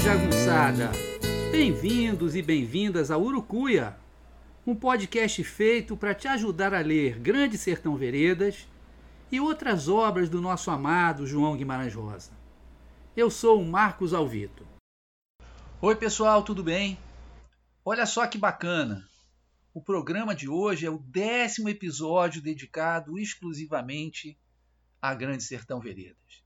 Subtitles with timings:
[0.00, 1.09] Jagunçada.
[1.50, 3.96] Bem-vindos e bem-vindas a Urucuia,
[4.64, 8.68] um podcast feito para te ajudar a ler Grande Sertão Veredas
[9.32, 12.30] e outras obras do nosso amado João Guimarães Rosa.
[13.16, 14.64] Eu sou o Marcos Alvito.
[15.80, 16.96] Oi, pessoal, tudo bem?
[17.84, 19.04] Olha só que bacana!
[19.74, 24.38] O programa de hoje é o décimo episódio dedicado exclusivamente
[25.02, 26.44] a Grande Sertão Veredas.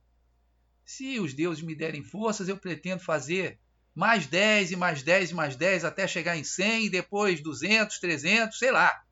[0.83, 3.61] Se os deuses me derem forças, eu pretendo fazer
[3.95, 7.99] mais 10 e mais 10 e mais 10 até chegar em 100 e depois 200,
[7.99, 9.05] 300, sei lá,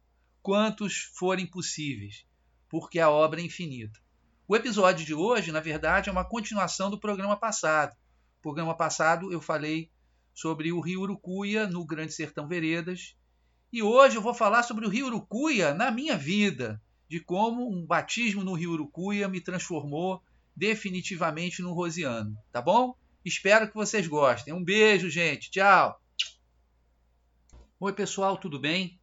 [0.42, 2.26] quantos forem possíveis,
[2.68, 4.00] porque a obra é infinita.
[4.48, 7.92] O episódio de hoje, na verdade, é uma continuação do programa passado.
[8.36, 9.88] No programa passado eu falei
[10.34, 13.16] sobre o rio Urucuia no Grande Sertão Veredas,
[13.72, 17.86] e hoje eu vou falar sobre o rio Urucuia na minha vida, de como um
[17.86, 20.22] batismo no rio Urucuia me transformou
[20.56, 22.94] definitivamente no rosiano, tá bom?
[23.24, 24.52] Espero que vocês gostem.
[24.52, 25.48] Um beijo, gente.
[25.48, 26.00] Tchau.
[27.78, 29.00] Oi, pessoal, tudo bem?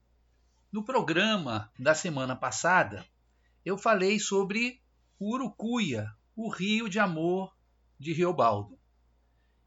[0.72, 3.06] No programa da semana passada,
[3.66, 4.82] eu falei sobre
[5.20, 7.56] Urucuia, o rio de amor
[7.98, 8.78] de Riobaldo.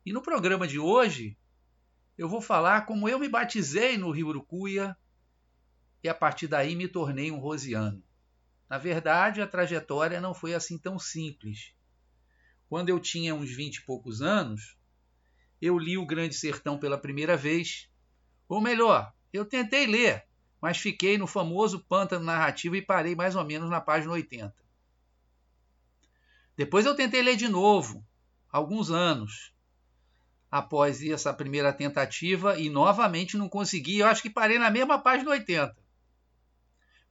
[0.04, 1.36] E no programa de hoje,
[2.18, 4.94] eu vou falar como eu me batizei no rio Urucuia
[6.04, 8.02] e a partir daí me tornei um rosiano.
[8.68, 11.74] Na verdade, a trajetória não foi assim tão simples.
[12.72, 14.78] Quando eu tinha uns vinte e poucos anos,
[15.60, 17.86] eu li O Grande Sertão pela primeira vez.
[18.48, 20.24] Ou melhor, eu tentei ler,
[20.58, 24.54] mas fiquei no famoso pântano narrativo e parei mais ou menos na página 80.
[26.56, 28.02] Depois eu tentei ler de novo,
[28.50, 29.52] alguns anos
[30.50, 33.98] após essa primeira tentativa e novamente não consegui.
[33.98, 35.76] Eu acho que parei na mesma página 80.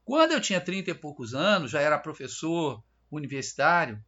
[0.04, 4.04] Quando eu tinha 30 e poucos anos, já era professor universitário,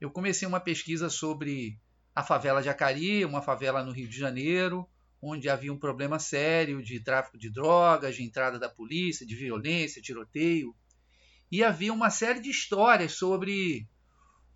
[0.00, 1.78] eu comecei uma pesquisa sobre
[2.14, 4.88] a favela de Acari, uma favela no Rio de Janeiro,
[5.20, 10.02] onde havia um problema sério de tráfico de drogas, de entrada da polícia, de violência,
[10.02, 10.74] tiroteio.
[11.50, 13.88] E havia uma série de histórias sobre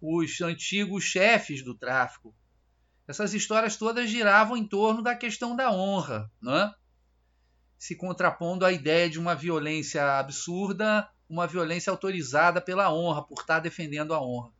[0.01, 2.35] os antigos chefes do tráfico.
[3.07, 6.73] Essas histórias todas giravam em torno da questão da honra, né?
[7.83, 13.59] se contrapondo à ideia de uma violência absurda, uma violência autorizada pela honra, por estar
[13.59, 14.53] defendendo a honra.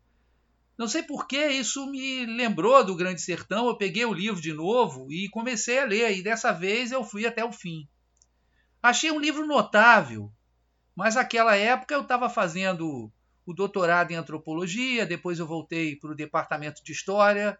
[0.83, 3.69] Não sei por que isso me lembrou do Grande Sertão.
[3.69, 7.25] Eu peguei o livro de novo e comecei a ler, e dessa vez eu fui
[7.25, 7.87] até o fim.
[8.83, 10.33] Achei um livro notável,
[10.97, 13.13] mas naquela época eu estava fazendo
[13.47, 17.57] o doutorado em antropologia, depois eu voltei para o departamento de história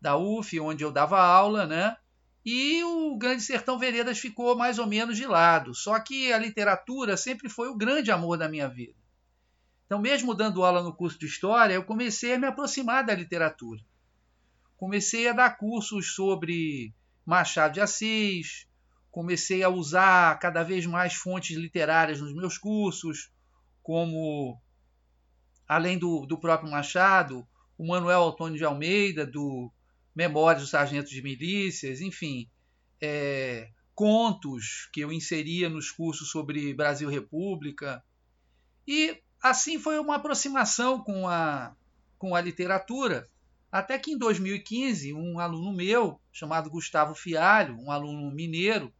[0.00, 1.96] da UF, onde eu dava aula, né?
[2.44, 5.72] E o Grande Sertão Veredas ficou mais ou menos de lado.
[5.72, 9.01] Só que a literatura sempre foi o grande amor da minha vida.
[9.92, 13.78] Então, mesmo dando aula no curso de História, eu comecei a me aproximar da literatura.
[14.74, 16.94] Comecei a dar cursos sobre
[17.26, 18.66] Machado de Assis,
[19.10, 23.30] comecei a usar cada vez mais fontes literárias nos meus cursos,
[23.82, 24.58] como,
[25.68, 29.70] além do, do próprio Machado, o Manuel Antônio de Almeida, do
[30.14, 32.48] Memórias do Sargento de Milícias, enfim,
[32.98, 38.02] é, contos que eu inseria nos cursos sobre Brasil República.
[38.88, 41.74] E Assim foi uma aproximação com a,
[42.16, 43.28] com a literatura,
[43.72, 48.94] até que em 2015, um aluno meu, chamado Gustavo Fialho, um aluno mineiro,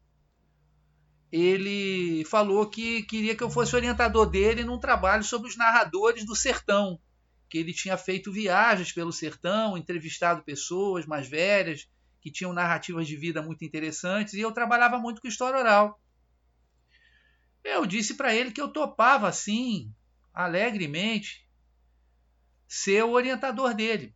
[1.31, 6.35] ele falou que queria que eu fosse orientador dele num trabalho sobre os narradores do
[6.35, 6.99] sertão,
[7.49, 11.89] que ele tinha feito viagens pelo sertão, entrevistado pessoas mais velhas
[12.21, 16.01] que tinham narrativas de vida muito interessantes, e eu trabalhava muito com história oral.
[17.63, 19.93] Eu disse para ele que eu topava sim
[20.33, 21.47] alegremente
[22.67, 24.15] ser o orientador dele.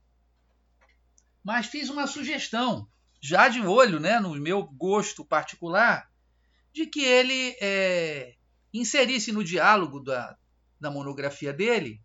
[1.45, 2.89] Mas fiz uma sugestão,
[3.21, 6.11] já de olho né, no meu gosto particular,
[6.73, 8.35] de que ele é,
[8.73, 10.37] inserisse no diálogo da,
[10.81, 12.01] da monografia dele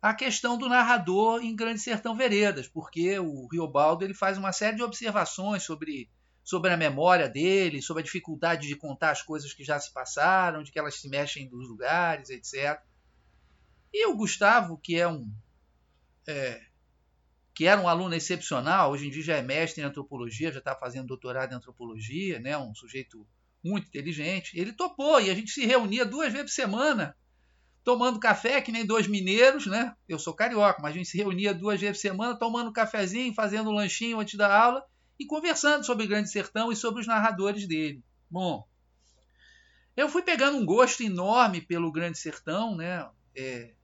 [0.00, 4.76] a questão do narrador em Grande Sertão Veredas, porque o Riobaldo ele faz uma série
[4.76, 6.08] de observações sobre,
[6.42, 10.62] sobre a memória dele, sobre a dificuldade de contar as coisas que já se passaram,
[10.62, 12.80] de que elas se mexem dos lugares, etc.
[13.92, 15.30] E o Gustavo, que é um.
[16.28, 16.60] É,
[17.54, 20.74] que era um aluno excepcional, hoje em dia já é mestre em antropologia, já está
[20.74, 22.56] fazendo doutorado em antropologia, né?
[22.56, 23.26] um sujeito
[23.62, 24.58] muito inteligente.
[24.58, 27.14] Ele topou e a gente se reunia duas vezes por semana,
[27.84, 29.94] tomando café, que nem dois mineiros, né?
[30.08, 33.70] Eu sou carioca, mas a gente se reunia duas vezes por semana, tomando cafezinho, fazendo
[33.70, 34.84] um lanchinho antes da aula
[35.18, 38.02] e conversando sobre o Grande Sertão e sobre os narradores dele.
[38.30, 38.66] Bom,
[39.96, 43.06] eu fui pegando um gosto enorme pelo Grande Sertão, né?
[43.36, 43.74] É,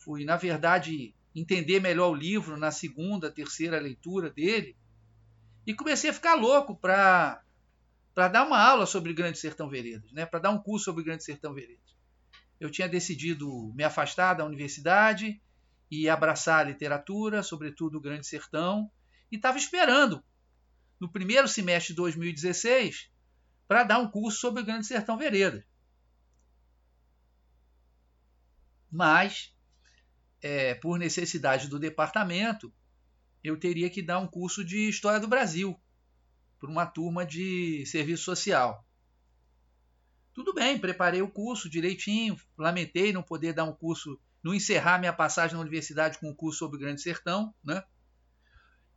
[0.00, 4.76] fui, na verdade, entender melhor o livro na segunda, terceira leitura dele
[5.66, 7.42] e comecei a ficar louco para
[8.12, 10.26] para dar uma aula sobre Grande Sertão Veredas, né?
[10.26, 11.96] Para dar um curso sobre Grande Sertão Veredas.
[12.58, 15.40] Eu tinha decidido me afastar da universidade
[15.90, 18.90] e abraçar a literatura, sobretudo o Grande Sertão,
[19.30, 20.22] e estava esperando
[20.98, 23.10] no primeiro semestre de 2016
[23.66, 25.64] para dar um curso sobre o Grande Sertão Veredas.
[28.90, 29.54] Mas
[30.42, 32.72] é, por necessidade do departamento,
[33.42, 35.78] eu teria que dar um curso de História do Brasil
[36.58, 38.86] para uma turma de serviço social.
[40.32, 45.12] Tudo bem, preparei o curso direitinho, lamentei não poder dar um curso, não encerrar minha
[45.12, 47.82] passagem na universidade com um curso sobre o Grande Sertão, né?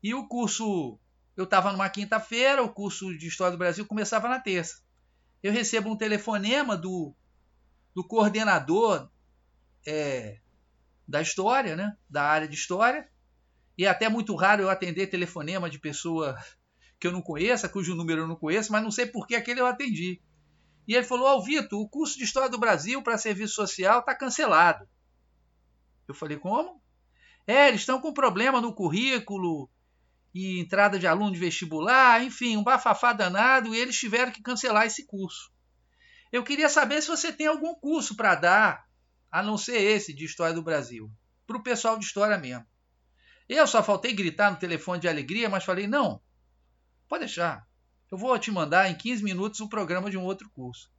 [0.01, 0.99] E o curso,
[1.35, 4.81] eu estava numa quinta-feira, o curso de História do Brasil começava na terça.
[5.41, 7.15] Eu recebo um telefonema do,
[7.95, 9.09] do coordenador
[9.85, 10.39] é,
[11.07, 11.95] da história, né?
[12.09, 13.07] da área de história.
[13.77, 16.37] E é até muito raro eu atender telefonema de pessoa
[16.99, 19.59] que eu não conheça, cujo número eu não conheço, mas não sei por que aquele
[19.59, 20.21] eu atendi.
[20.87, 23.99] E ele falou: Ó, oh, Vitor, o curso de História do Brasil para Serviço Social
[23.99, 24.87] está cancelado.
[26.07, 26.81] Eu falei: Como?
[27.47, 29.69] É, eles estão com problema no currículo
[30.33, 34.85] e entrada de aluno de vestibular, enfim, um bafafá danado, e eles tiveram que cancelar
[34.85, 35.51] esse curso.
[36.31, 38.87] Eu queria saber se você tem algum curso para dar
[39.33, 41.11] a não ser esse de História do Brasil,
[41.47, 42.67] para o pessoal de História mesmo.
[43.49, 46.21] Eu só faltei gritar no telefone de alegria, mas falei: não,
[47.09, 47.67] pode deixar.
[48.11, 50.91] Eu vou te mandar em 15 minutos o programa de um outro curso.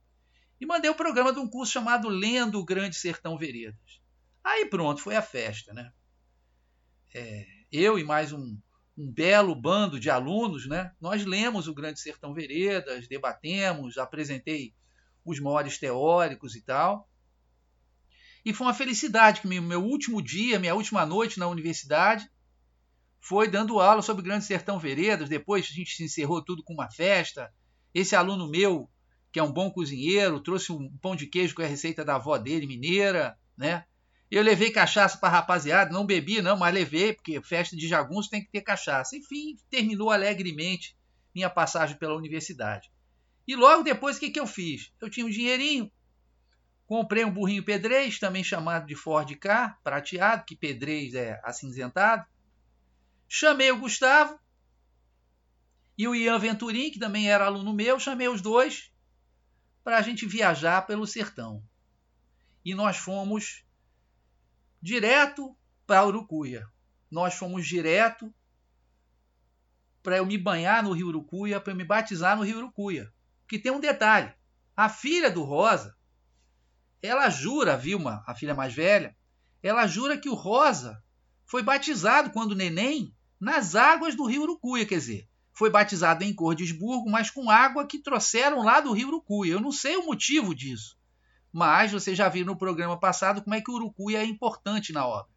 [0.61, 4.01] E mandei o programa de um curso chamado Lendo o Grande Sertão Veredas.
[4.43, 5.93] Aí pronto, foi a festa, né?
[7.15, 8.59] É, eu e mais um,
[8.99, 10.93] um belo bando de alunos, né?
[11.01, 14.75] Nós lemos o Grande Sertão Veredas, debatemos, apresentei
[15.25, 17.09] os maiores teóricos e tal.
[18.45, 22.29] E foi uma felicidade que meu último dia, minha última noite na universidade,
[23.21, 25.31] foi dando aula sobre Grande Sertão Veredas.
[25.31, 27.51] Depois a gente se encerrou tudo com uma festa.
[27.95, 28.91] Esse aluno meu,
[29.33, 32.37] que é um bom cozinheiro, trouxe um pão de queijo com a receita da avó
[32.37, 33.85] dele, mineira, né?
[34.31, 38.43] Eu levei cachaça para rapaziada, não bebi não, mas levei, porque festa de jagunço tem
[38.43, 39.17] que ter cachaça.
[39.17, 40.97] Enfim, terminou alegremente
[41.35, 42.91] minha passagem pela universidade.
[43.47, 44.93] E logo depois, o que, que eu fiz?
[45.01, 45.91] Eu tinha um dinheirinho,
[46.95, 52.25] Comprei um burrinho pedrez, também chamado de Ford K, prateado, que pedrez é acinzentado.
[53.29, 54.39] Chamei o Gustavo
[55.99, 58.93] e o Ian Venturim, que também era aluno meu, chamei os dois
[59.83, 61.65] para a gente viajar pelo sertão.
[62.65, 63.65] E nós fomos
[64.81, 65.53] direto
[65.89, 66.65] para Urucuia.
[67.11, 68.33] Nós fomos direto
[70.01, 73.13] para eu me banhar no Rio Urucuia, para eu me batizar no Rio Urucuia.
[73.49, 74.33] Que tem um detalhe:
[74.77, 75.93] a filha do Rosa
[77.05, 79.15] ela jura, Vilma, a filha mais velha,
[79.63, 81.03] ela jura que o Rosa
[81.45, 87.11] foi batizado quando neném nas águas do rio Urucuia, quer dizer, foi batizado em Cordesburgo,
[87.11, 89.53] mas com água que trouxeram lá do rio Urucuia.
[89.53, 90.97] Eu não sei o motivo disso,
[91.53, 95.07] mas você já viu no programa passado como é que o Urucuia é importante na
[95.07, 95.31] obra.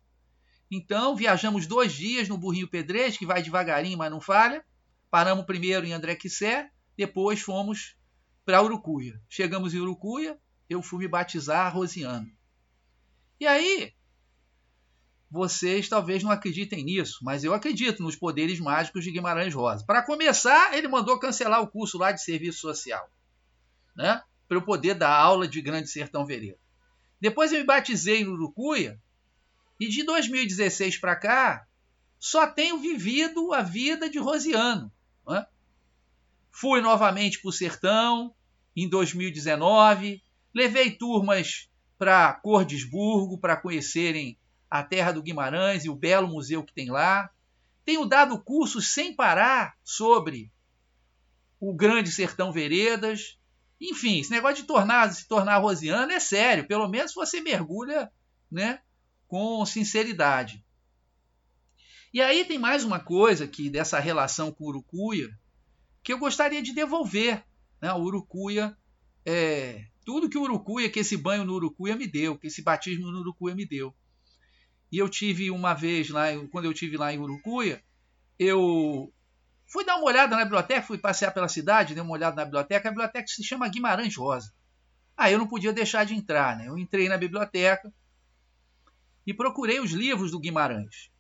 [0.72, 4.64] Então, viajamos dois dias no Burrinho Pedrez, que vai devagarinho, mas não falha.
[5.12, 7.98] Paramos primeiro em André Quissé, depois fomos
[8.46, 9.22] para Urucuia.
[9.30, 10.38] Chegamos em Urucuia,
[10.70, 12.32] eu fui me batizar rosiano.
[13.40, 13.94] E aí,
[15.30, 19.86] vocês talvez não acreditem nisso, mas eu acredito nos poderes mágicos de Guimarães Rosa.
[19.86, 23.10] Para começar, ele mandou cancelar o curso lá de serviço social,
[23.96, 24.22] né?
[24.48, 26.58] Para eu poder dar aula de Grande Sertão Vereda.
[27.20, 29.00] Depois eu me batizei no Urucuia
[29.80, 31.68] e de 2016 para cá
[32.20, 34.92] só tenho vivido a vida de Rosiano.
[35.28, 35.46] Né?
[36.52, 38.34] Fui novamente para o Sertão
[38.76, 44.38] em 2019, Levei turmas para Cordesburgo para conhecerem
[44.70, 47.30] a terra do Guimarães e o belo museu que tem lá.
[47.86, 50.52] Tenho dado cursos sem parar sobre
[51.60, 53.40] o Grande Sertão Veredas.
[53.80, 56.68] Enfim, esse negócio de tornar, se tornar rosiano é sério.
[56.68, 58.12] Pelo menos você mergulha
[58.52, 58.82] né,
[59.28, 60.64] com sinceridade.
[62.14, 65.30] E aí tem mais uma coisa que dessa relação com o Urucuia
[66.04, 67.44] que eu gostaria de devolver.
[67.82, 67.92] Né?
[67.94, 68.78] O Urucuia
[69.26, 73.12] é, tudo que o Urucuia, que esse banho no Urucuia me deu, que esse batismo
[73.12, 73.94] no Urucuia me deu.
[74.90, 77.84] E eu tive uma vez lá, quando eu tive lá em Urucuia,
[78.40, 79.14] eu
[79.66, 82.88] fui dar uma olhada na biblioteca, fui passear pela cidade, dei uma olhada na biblioteca.
[82.88, 84.54] A biblioteca se chama Guimarães Rosa.
[85.18, 86.70] Aí eu não podia deixar de entrar, né?
[86.70, 87.94] Eu entrei na biblioteca
[89.26, 91.12] e procurei os livros do Guimarães.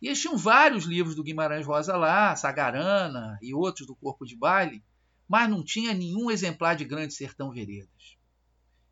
[0.00, 4.34] E eles tinham vários livros do Guimarães Rosa lá, Sagarana e outros do Corpo de
[4.34, 4.82] Baile,
[5.28, 8.18] mas não tinha nenhum exemplar de Grande Sertão Veredas.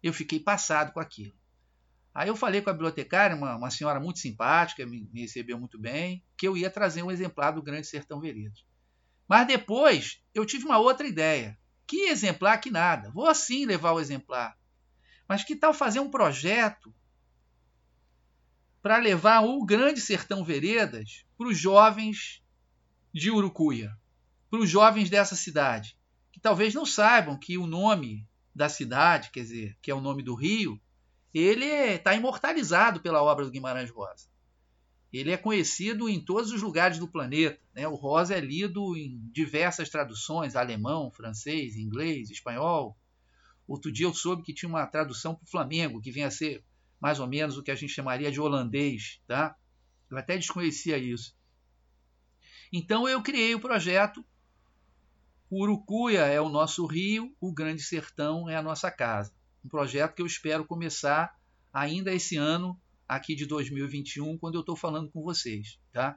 [0.02, 1.34] Eu fiquei passado com aquilo.
[2.14, 5.78] Aí eu falei com a bibliotecária, uma, uma senhora muito simpática, me, me, recebeu muito
[5.78, 8.64] bem, que eu ia trazer um exemplar do Grande Sertão Veredas.
[9.28, 11.56] Mas depois eu tive uma outra ideia.
[11.86, 13.10] Que exemplar que nada.
[13.12, 14.56] Vou sim levar o exemplar.
[15.28, 16.92] Mas que tal fazer um projeto
[18.82, 22.42] para levar o Grande Sertão Veredas para os jovens
[23.12, 23.96] de Urucuia,
[24.50, 25.96] para os jovens dessa cidade,
[26.40, 30.22] que talvez não saibam que o nome da cidade, quer dizer, que é o nome
[30.22, 30.80] do rio,
[31.34, 34.26] ele está imortalizado pela obra do Guimarães Rosa.
[35.12, 37.60] Ele é conhecido em todos os lugares do planeta.
[37.74, 37.86] Né?
[37.86, 42.96] O Rosa é lido em diversas traduções: alemão, francês, inglês, espanhol.
[43.68, 46.64] Outro dia eu soube que tinha uma tradução para o Flamengo, que vinha a ser
[46.98, 49.54] mais ou menos o que a gente chamaria de holandês, tá?
[50.10, 51.36] Eu até desconhecia isso.
[52.72, 54.24] Então eu criei o projeto
[55.50, 59.32] o Urucuia é o nosso rio, o Grande Sertão é a nossa casa.
[59.64, 61.36] Um projeto que eu espero começar
[61.72, 66.16] ainda esse ano, aqui de 2021, quando eu estou falando com vocês, tá?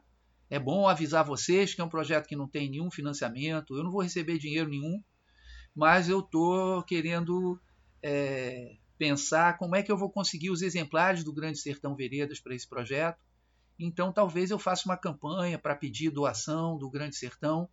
[0.52, 3.92] É bom avisar vocês que é um projeto que não tem nenhum financiamento, eu não
[3.92, 5.04] vou receber dinheiro nenhum,
[5.76, 7.60] mas eu estou querendo
[8.04, 12.54] é, pensar como é que eu vou conseguir os exemplares do Grande Sertão Veredas para
[12.54, 13.20] esse projeto.
[13.80, 17.68] Então, talvez eu faça uma campanha para pedir doação do Grande Sertão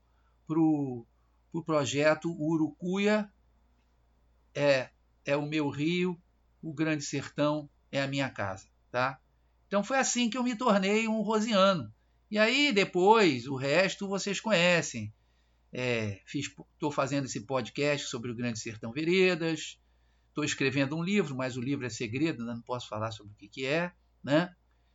[0.46, 1.06] para o
[1.50, 3.30] pro projeto Urucuia
[4.54, 4.90] é,
[5.24, 6.20] é o meu rio,
[6.62, 8.66] o Grande Sertão é a minha casa.
[8.90, 9.20] Tá?
[9.66, 11.92] Então, foi assim que eu me tornei um rosiano.
[12.30, 15.12] E aí, depois, o resto vocês conhecem.
[16.24, 19.80] Estou é, fazendo esse podcast sobre o Grande Sertão Veredas,
[20.30, 23.48] Estou escrevendo um livro, mas o livro é segredo, não posso falar sobre o que,
[23.48, 23.92] que é.
[24.22, 24.54] Né?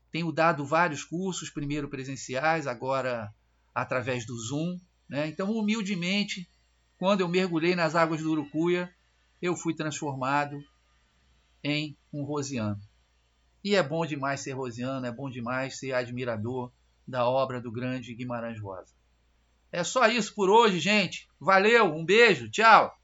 [0.10, 3.34] Tenho dado vários cursos, primeiro presenciais, agora
[3.74, 4.80] através do Zoom.
[5.08, 5.28] Né?
[5.28, 6.50] Então, humildemente,
[6.98, 8.94] quando eu mergulhei nas águas do Urucuia,
[9.42, 10.64] eu fui transformado
[11.64, 12.80] em um rosiano.
[13.64, 16.72] E é bom demais ser rosiano, é bom demais ser admirador
[17.08, 18.94] da obra do grande Guimarães Rosa.
[19.72, 21.28] É só isso por hoje, gente.
[21.40, 22.96] Valeu, um beijo, tchau!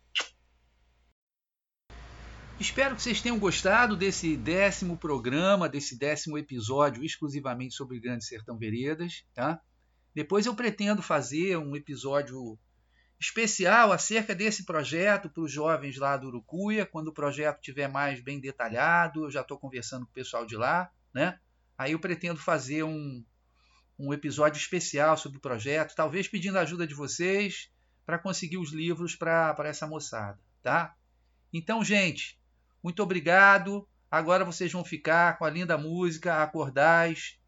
[2.60, 8.56] Espero que vocês tenham gostado desse décimo programa, desse décimo episódio exclusivamente sobre Grande Sertão
[8.56, 9.26] Veredas.
[9.34, 9.60] Tá?
[10.14, 12.58] Depois eu pretendo fazer um episódio
[13.20, 18.20] especial acerca desse projeto para os jovens lá do Urucuia, quando o projeto estiver mais
[18.20, 19.26] bem detalhado.
[19.26, 20.92] Eu já estou conversando com o pessoal de lá.
[21.14, 21.40] Né?
[21.78, 23.24] Aí eu pretendo fazer um,
[23.98, 27.70] um episódio especial sobre o projeto, talvez pedindo a ajuda de vocês
[28.06, 30.40] para conseguir os livros para essa moçada.
[30.64, 30.96] Tá?
[31.54, 32.40] Então, gente,
[32.84, 33.88] muito obrigado.
[34.10, 37.40] Agora vocês vão ficar com a linda música Acordais,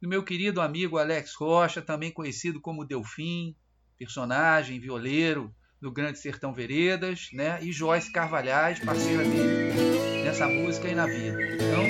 [0.00, 3.54] do meu querido amigo Alex Rocha, também conhecido como Delfim,
[3.98, 7.58] personagem violeiro do Grande Sertão Veredas, né?
[7.62, 11.38] E Joyce Carvalhais, parceira dele, nessa música e na vida.
[11.54, 11.84] Então,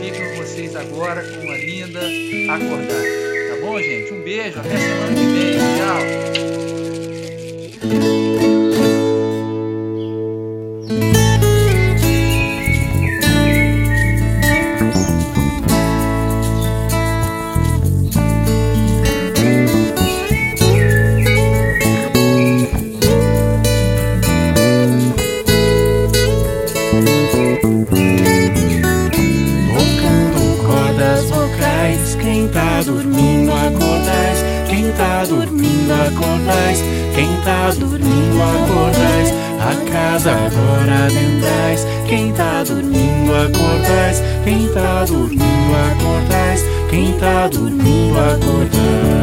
[0.00, 2.00] fico com vocês agora com a linda
[2.52, 3.50] Acordais.
[3.50, 4.12] Tá bom, gente?
[4.12, 5.58] Um beijo, até semana que vem.
[8.16, 8.25] Tchau.
[47.56, 49.16] dormindo acordais.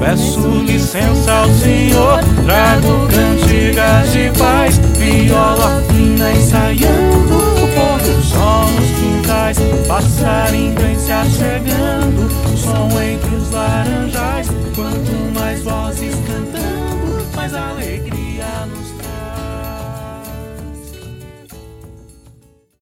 [0.00, 8.66] Peço licença ao Senhor, trago cantigas de paz, viola fina ensaiando o pôr do sol
[8.70, 17.26] nos quintais, passarinho vem se achegando, o som entre os laranjais, quanto mais vozes cantando,
[17.36, 18.19] mais alegria.